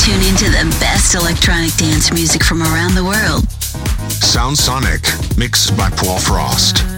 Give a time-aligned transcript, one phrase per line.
[0.00, 3.48] Tune into the best electronic dance music from around the world.
[4.10, 5.02] Sound Sonic,
[5.36, 6.97] mixed by Paul Frost.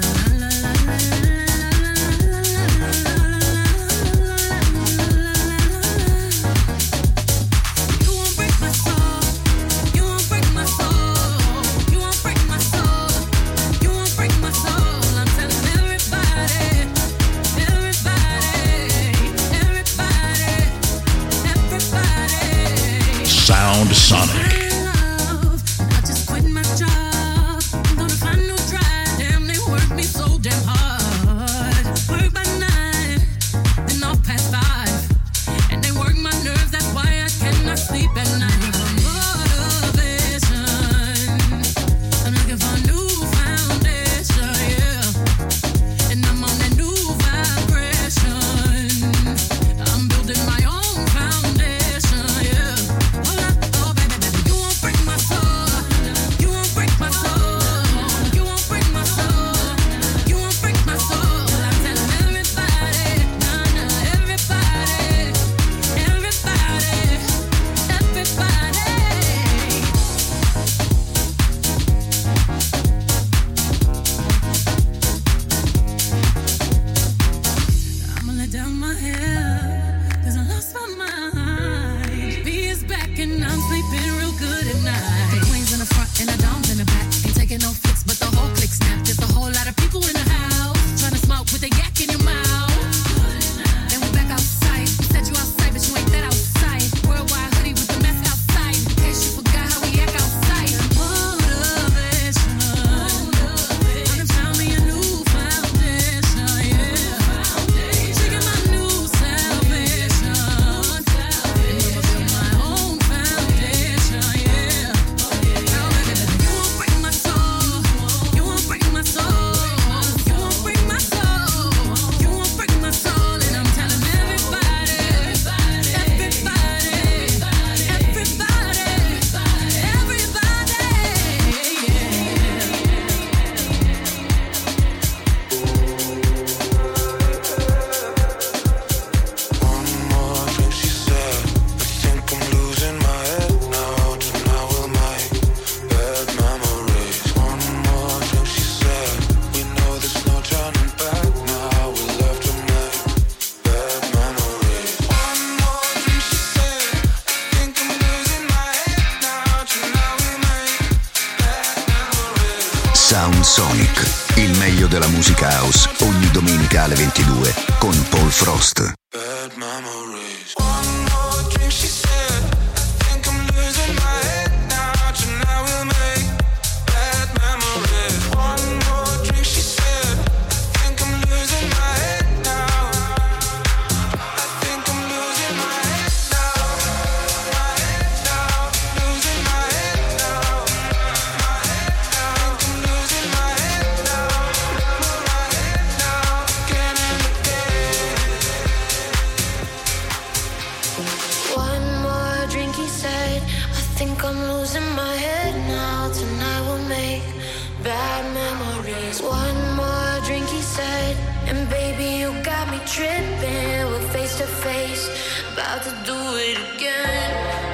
[209.19, 211.17] One more drink, he said,
[211.47, 213.87] and baby, you got me tripping.
[213.91, 215.11] We're face to face,
[215.53, 217.70] about to do it again.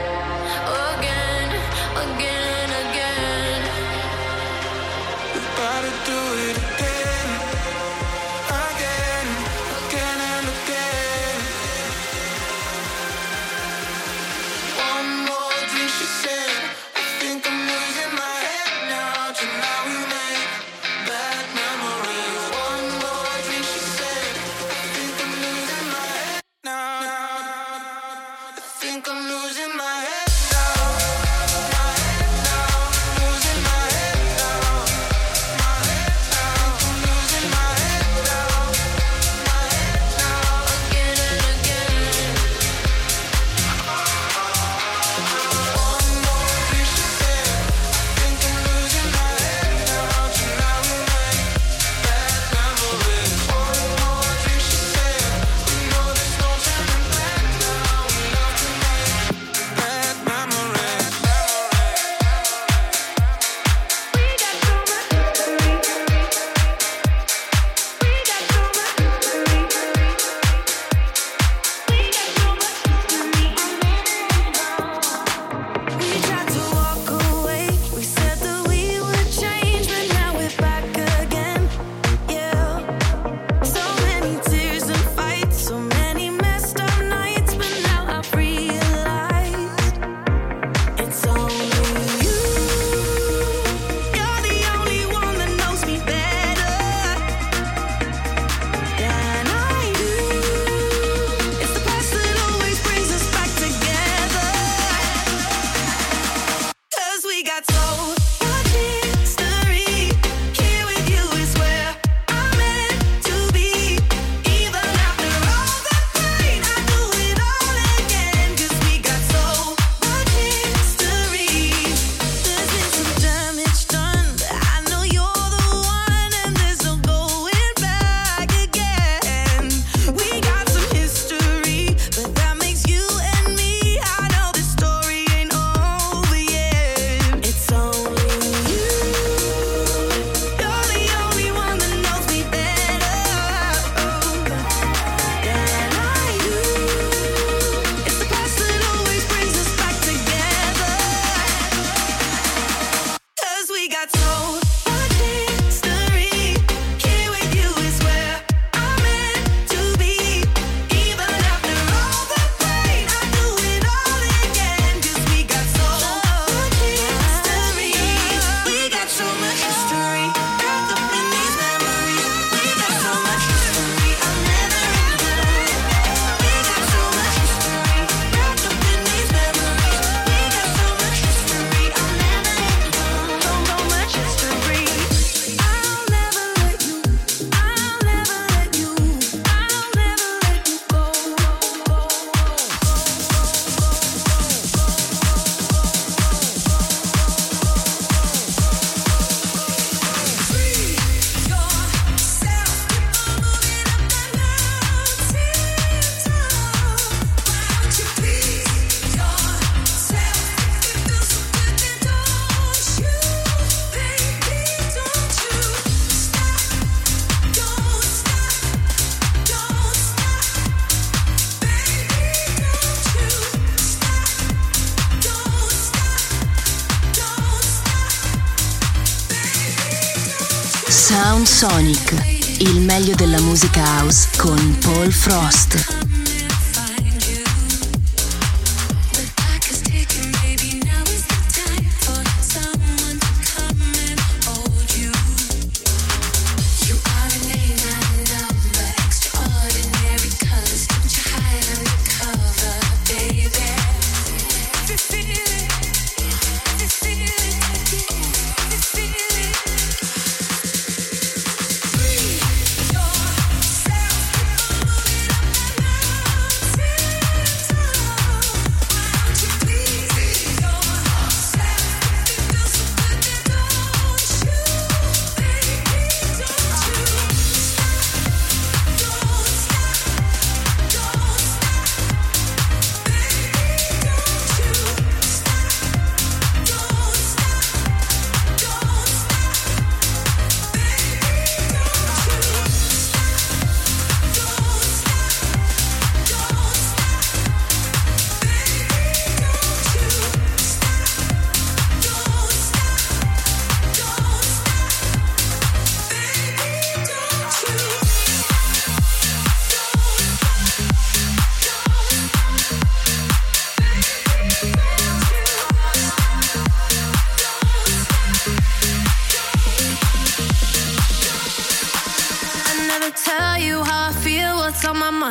[231.56, 236.05] Sonic, il meglio della musica house con Paul Frost.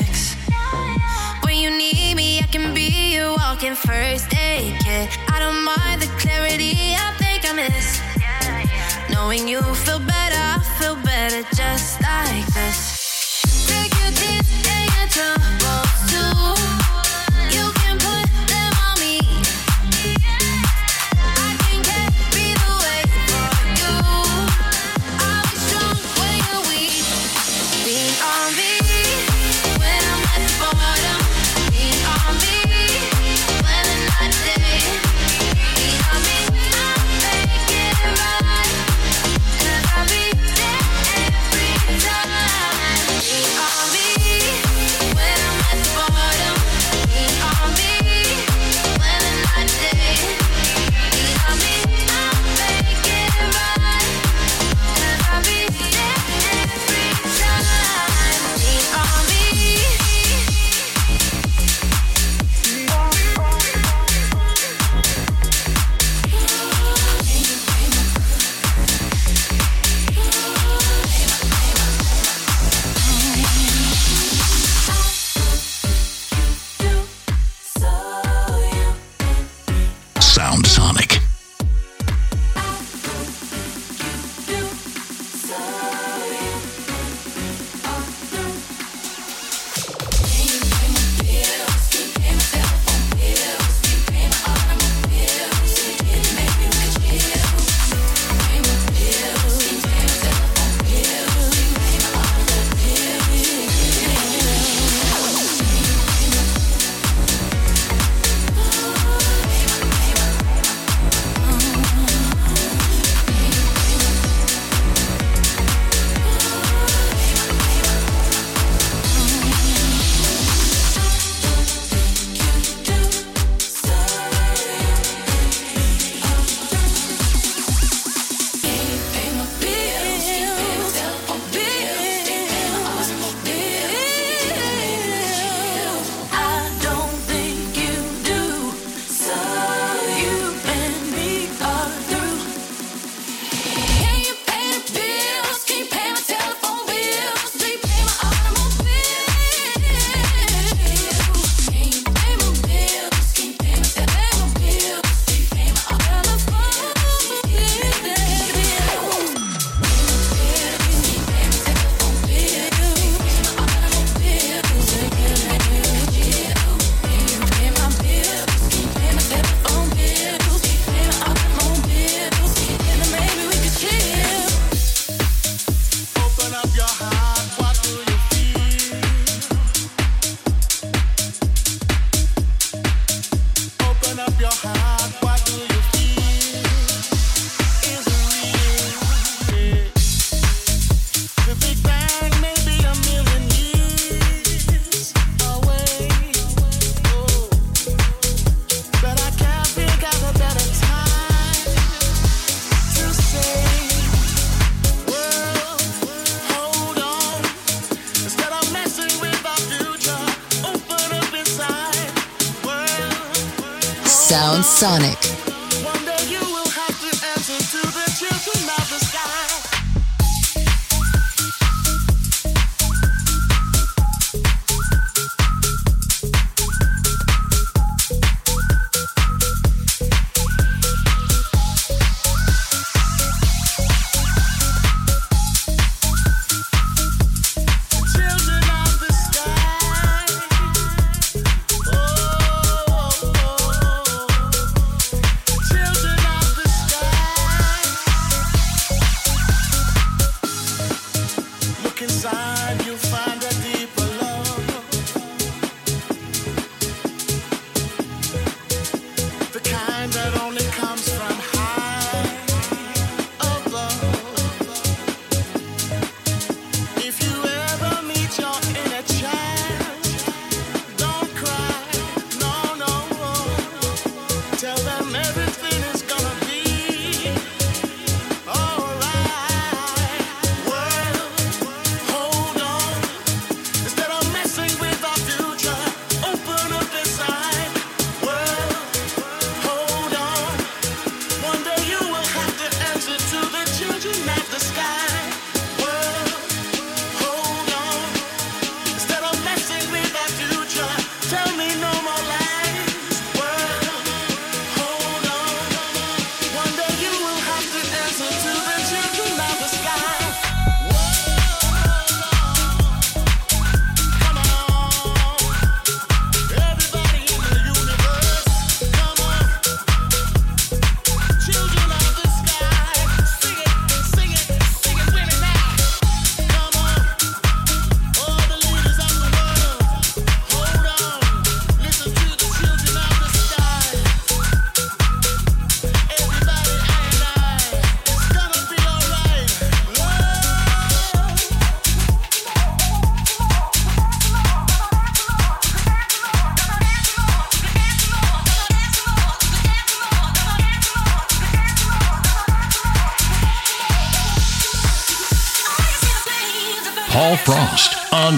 [0.00, 0.34] fix.
[1.44, 5.08] When you need me, I can be your walking first aid kit.
[5.28, 8.00] I don't mind the clarity I think I miss.
[9.10, 12.78] Knowing you feel better, I feel better just like this.
[13.68, 16.71] Take your tears and your troubles too.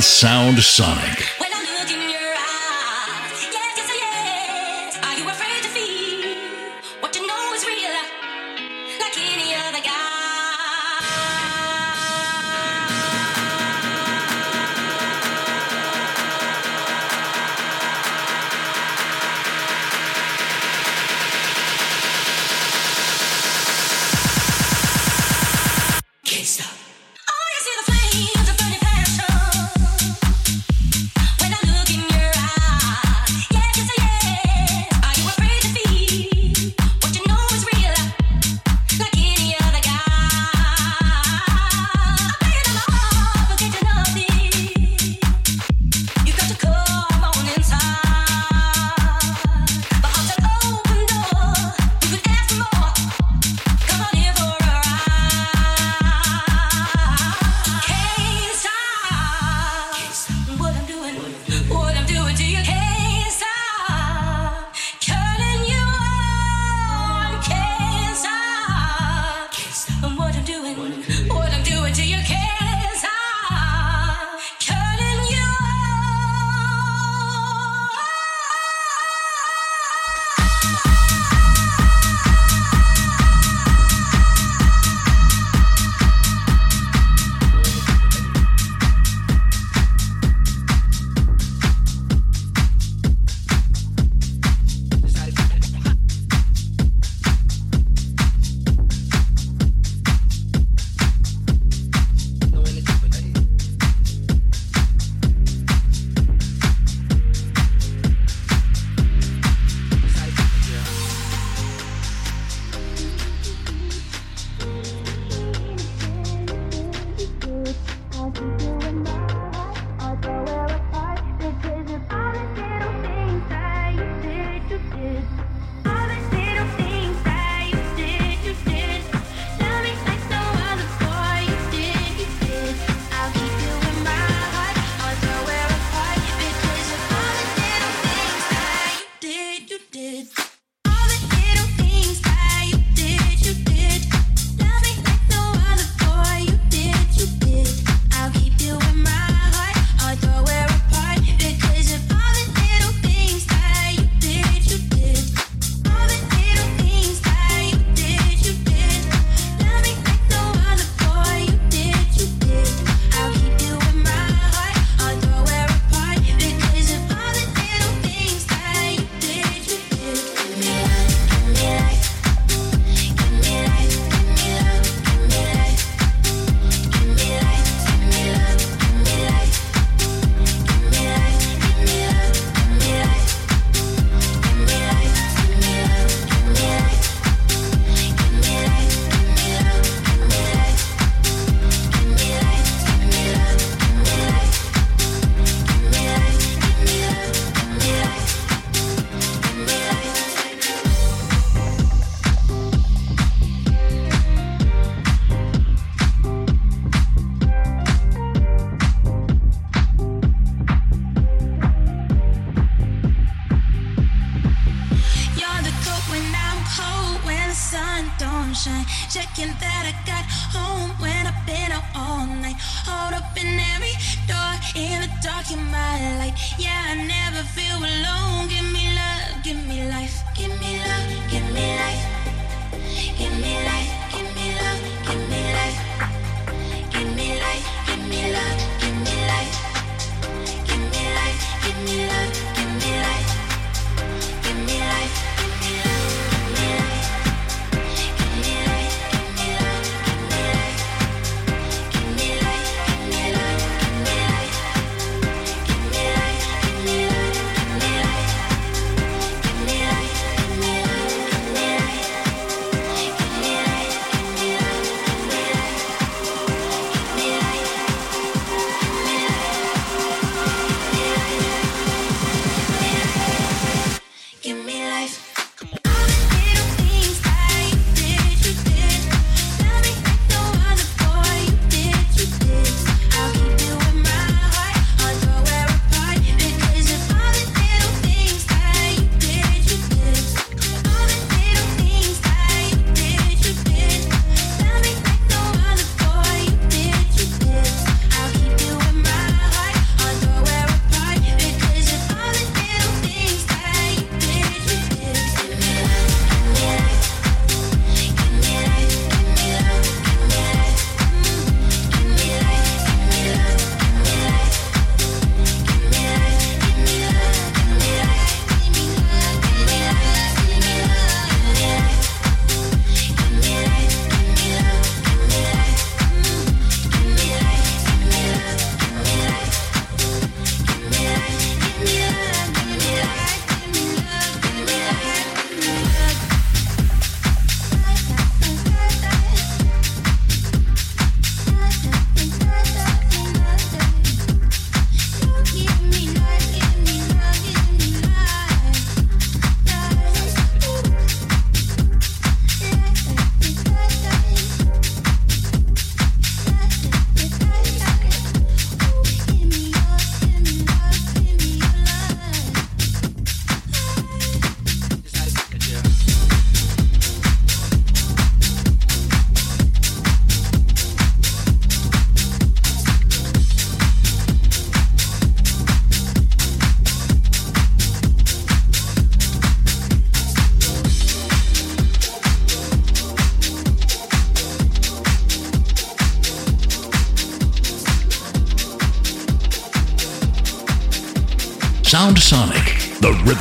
[0.05, 1.14] Sound Sonic.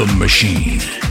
[0.03, 1.02] Rhythm machine.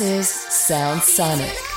[0.00, 1.69] This is Sound Sonic.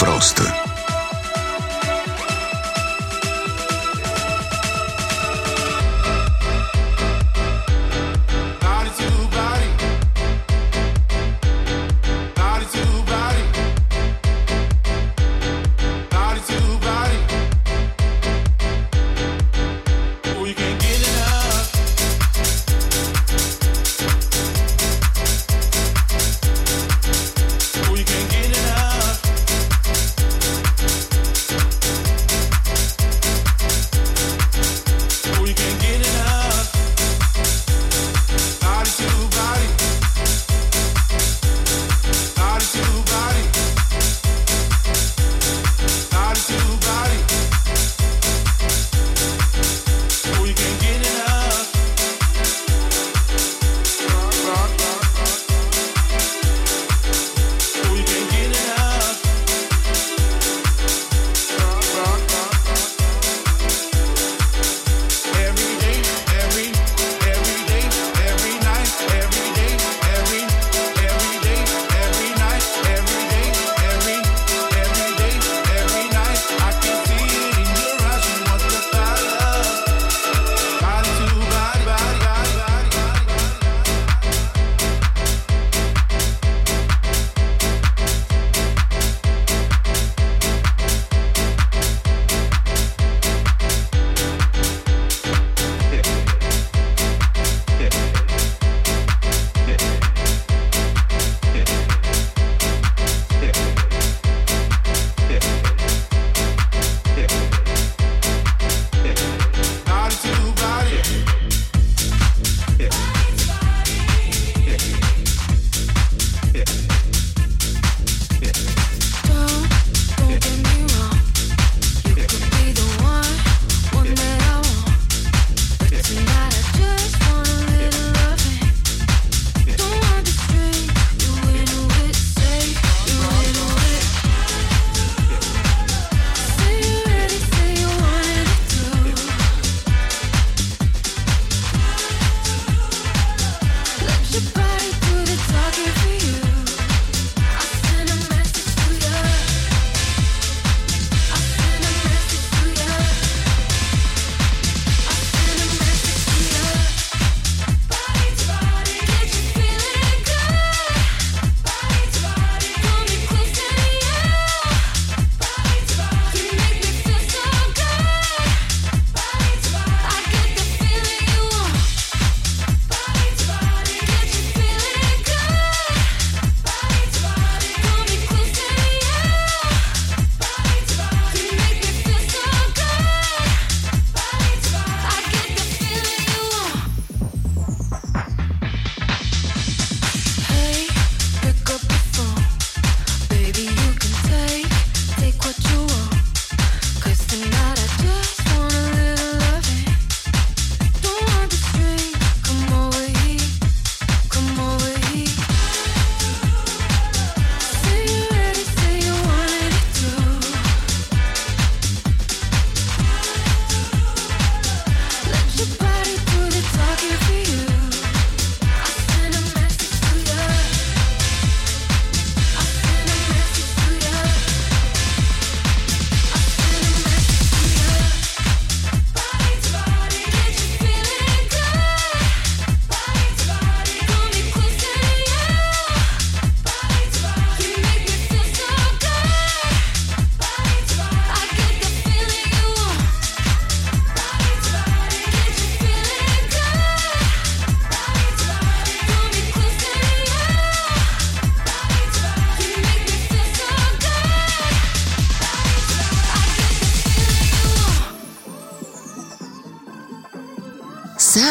[0.00, 0.29] Con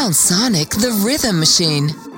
[0.00, 0.28] Frost.
[0.28, 2.09] Sonic the Rhythm Machine.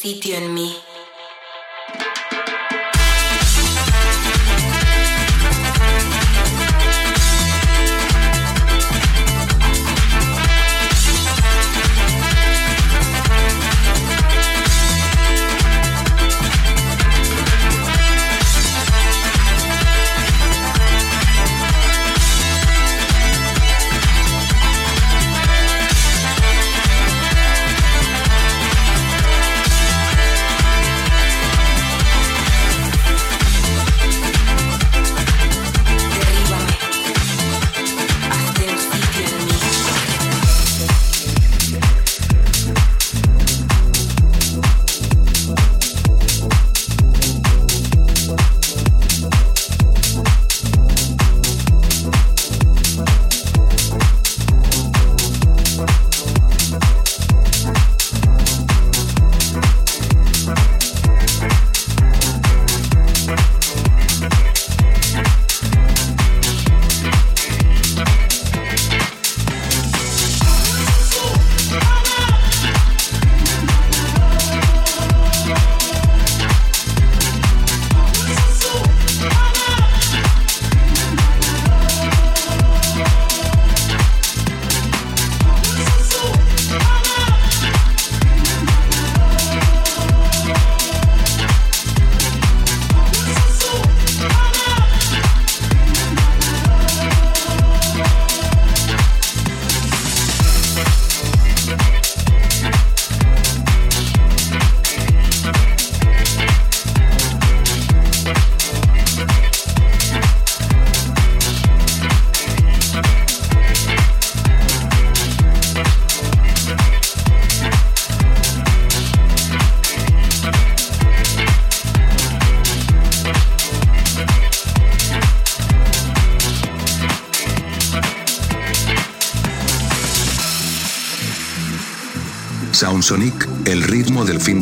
[0.00, 0.89] Sitio en mí.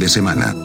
[0.08, 0.57] Semana.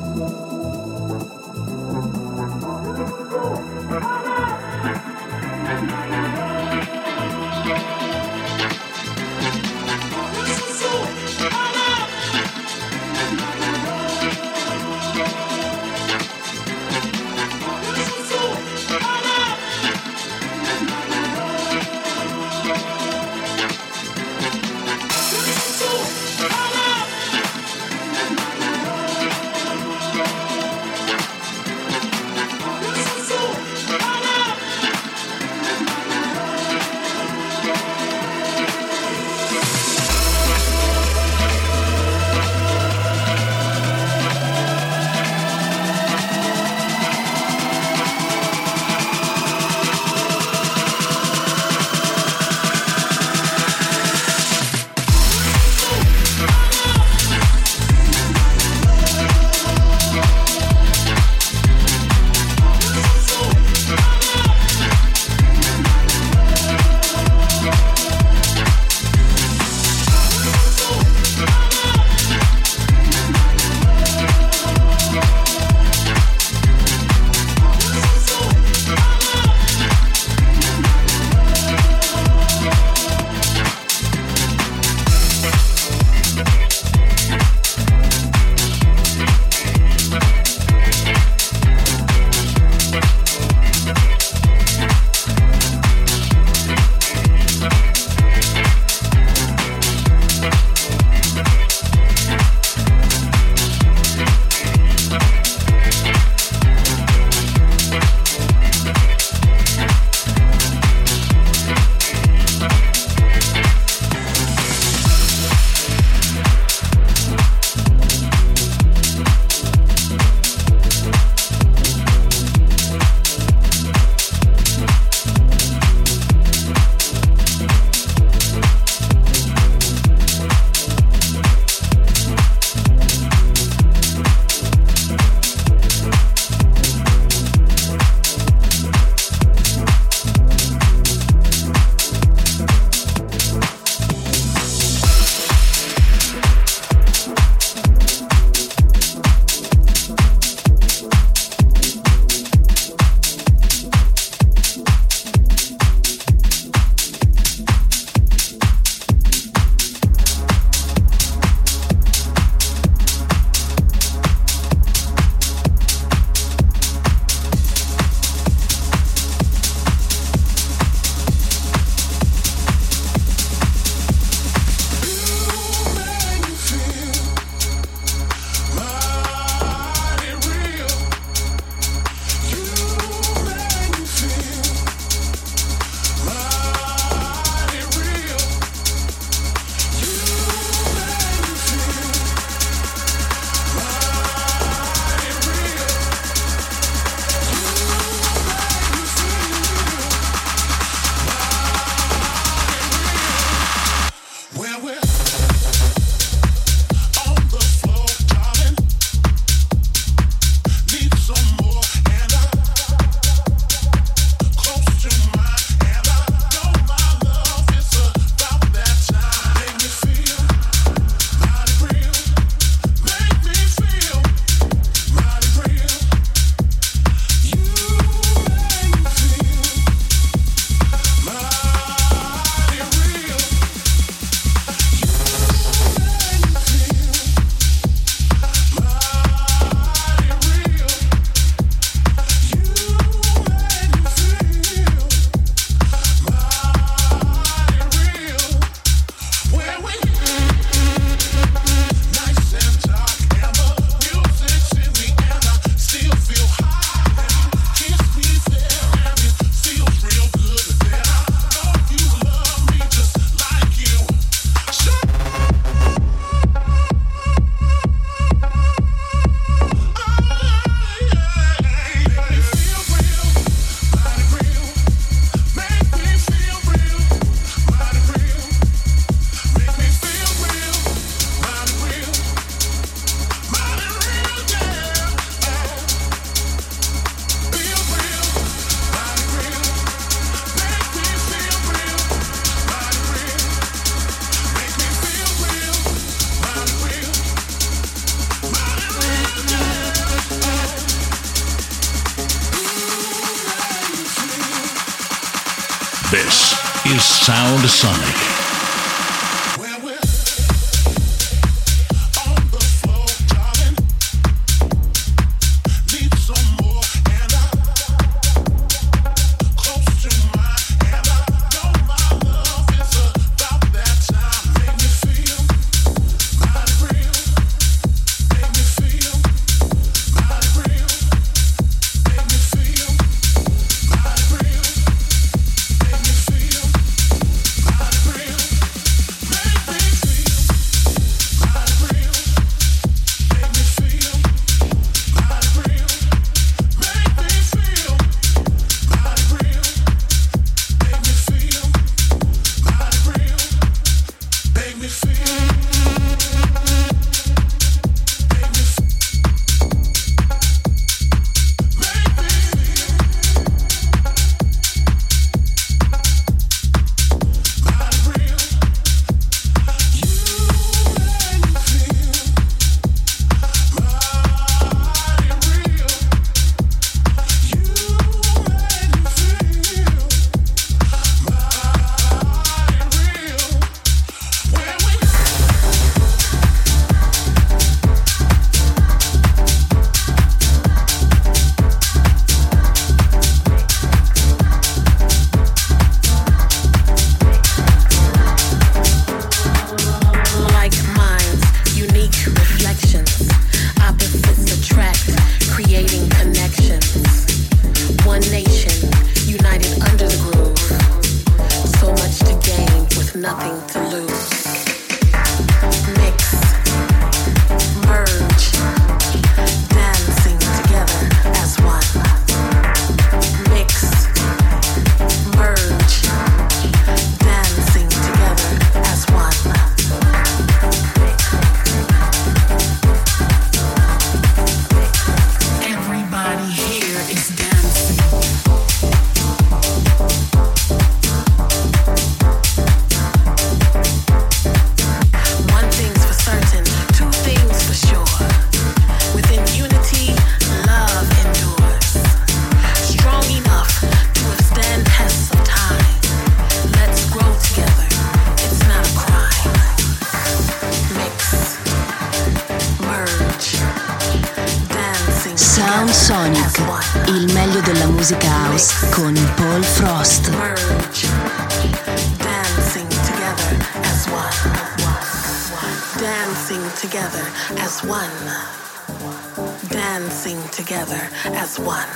[479.70, 481.88] dancing together as one.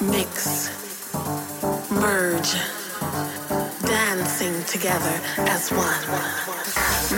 [0.00, 0.70] Mix,
[1.90, 2.54] merge,
[3.82, 6.06] dancing together as one.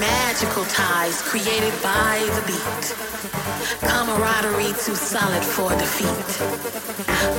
[0.00, 2.94] Magical ties created by the beat.
[3.80, 6.28] Camaraderie too solid for defeat.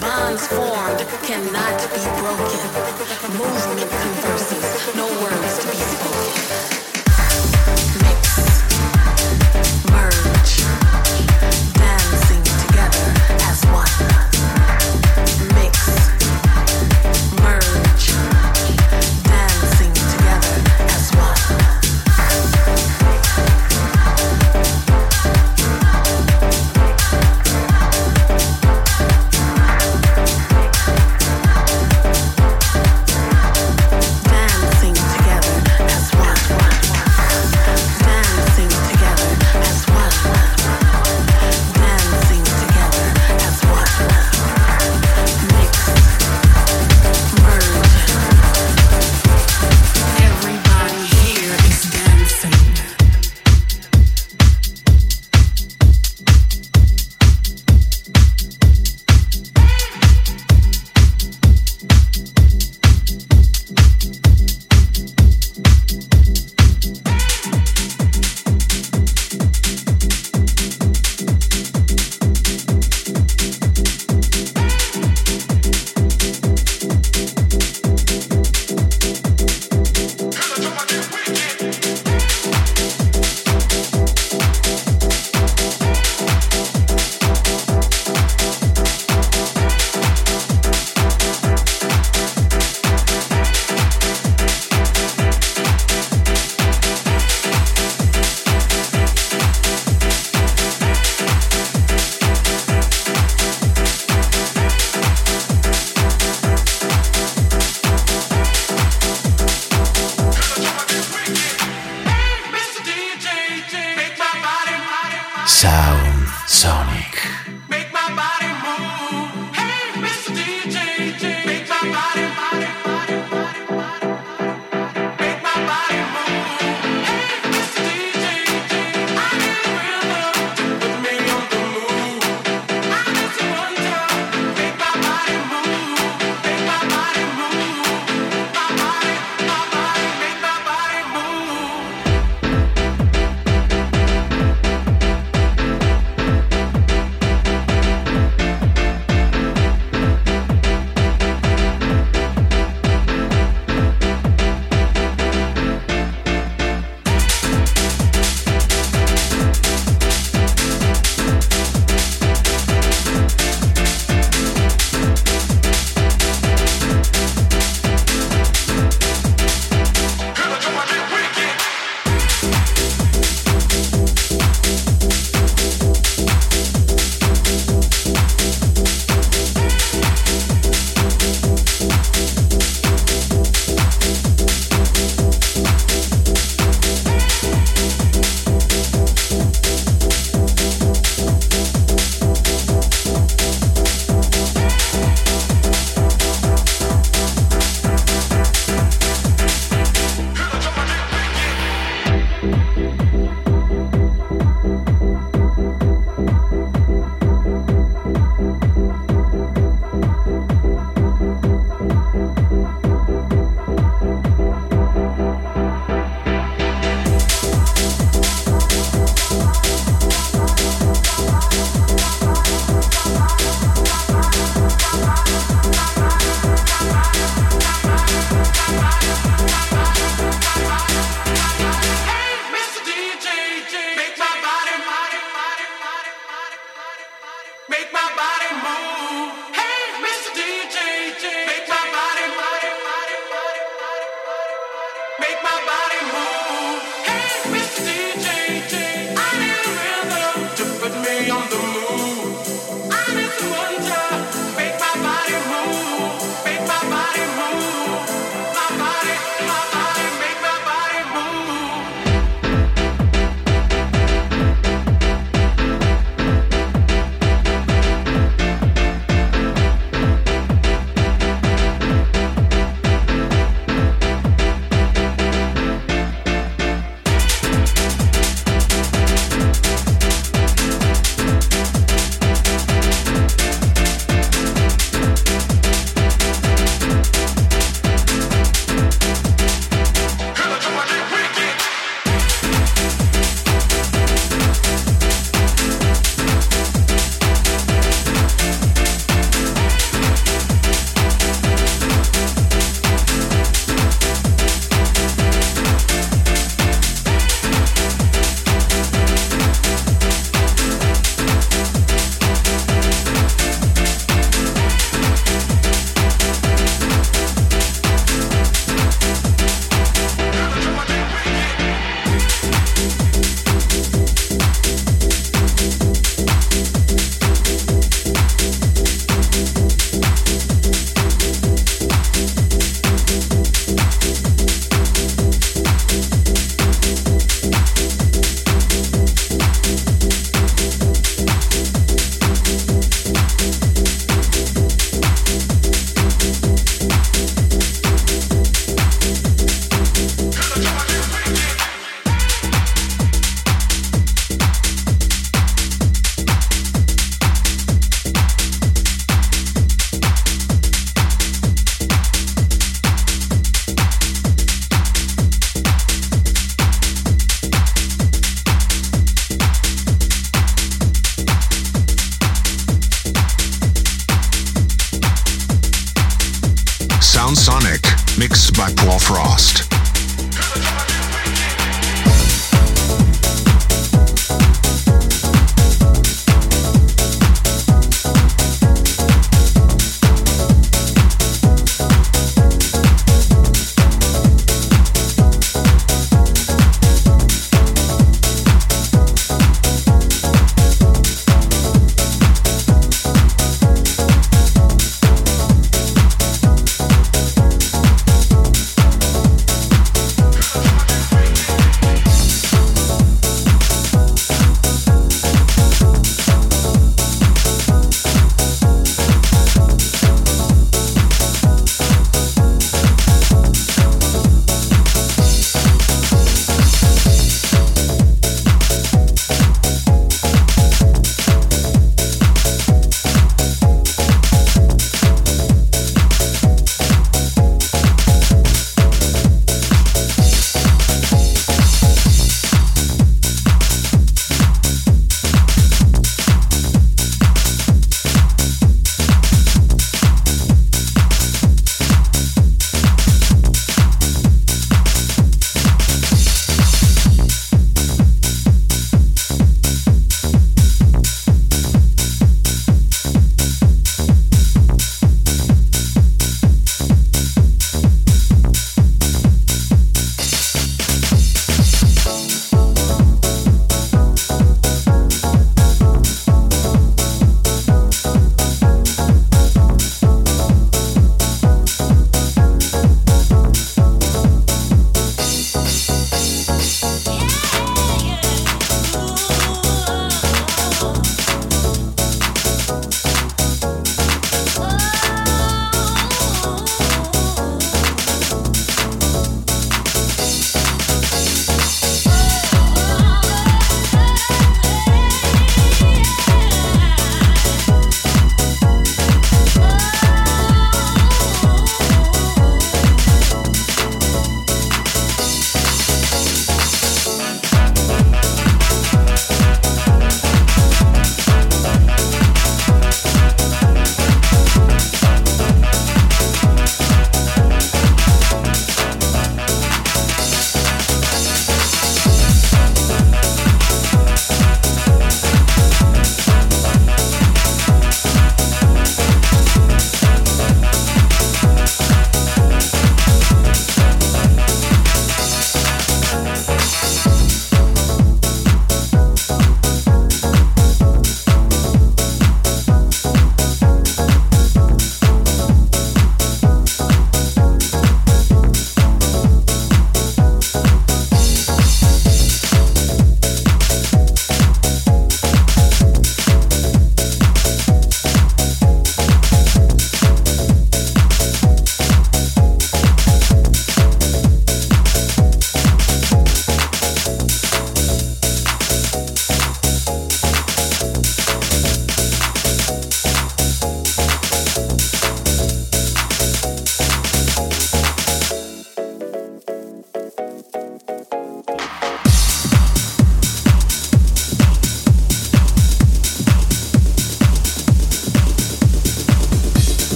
[0.00, 2.64] Bonds formed cannot be broken.
[3.36, 6.77] Movement converses, no words to be spoken.